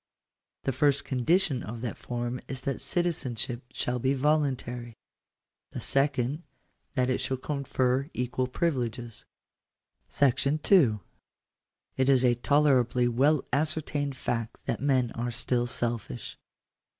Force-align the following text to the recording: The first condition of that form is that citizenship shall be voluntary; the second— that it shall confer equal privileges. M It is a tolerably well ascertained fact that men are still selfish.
The 0.63 0.71
first 0.71 1.05
condition 1.05 1.61
of 1.61 1.81
that 1.81 1.95
form 1.95 2.41
is 2.47 2.61
that 2.61 2.81
citizenship 2.81 3.61
shall 3.71 3.99
be 3.99 4.15
voluntary; 4.15 4.97
the 5.73 5.79
second— 5.79 6.41
that 6.95 7.07
it 7.07 7.19
shall 7.19 7.37
confer 7.37 8.09
equal 8.11 8.47
privileges. 8.47 9.27
M 10.19 10.33
It 11.97 12.09
is 12.09 12.25
a 12.25 12.33
tolerably 12.33 13.07
well 13.07 13.43
ascertained 13.53 14.15
fact 14.17 14.57
that 14.65 14.81
men 14.81 15.11
are 15.11 15.29
still 15.29 15.67
selfish. 15.67 16.35